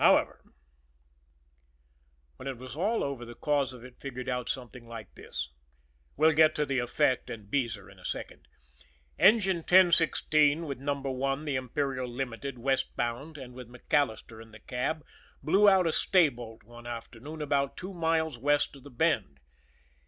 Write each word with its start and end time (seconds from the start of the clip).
However 0.03 0.41
When 2.37 2.47
it 2.47 2.57
was 2.57 2.75
all 2.75 3.03
over 3.03 3.23
the 3.23 3.35
cause 3.35 3.71
of 3.71 3.83
it 3.85 3.99
figured 3.99 4.27
out 4.27 4.49
something 4.49 4.87
like 4.87 5.13
this 5.13 5.51
we'll 6.17 6.31
get 6.31 6.55
to 6.55 6.65
the 6.65 6.79
effect 6.79 7.29
and 7.29 7.51
Beezer 7.51 7.87
in 7.87 7.99
a 7.99 8.03
second. 8.03 8.47
Engine 9.19 9.57
1016 9.57 10.65
with 10.65 10.79
Number 10.79 11.11
One, 11.11 11.45
the 11.45 11.55
Imperial 11.55 12.07
Limited, 12.07 12.57
westbound, 12.57 13.37
and 13.37 13.53
with 13.53 13.69
MacAllister 13.69 14.41
in 14.41 14.49
the 14.49 14.59
cab, 14.59 15.05
blew 15.43 15.69
out 15.69 15.85
a 15.85 15.91
staybolt 15.91 16.63
one 16.63 16.87
afternoon 16.87 17.39
about 17.39 17.77
two 17.77 17.93
miles 17.93 18.39
west 18.39 18.75
of 18.75 18.83
the 18.83 18.89
Bend. 18.89 19.39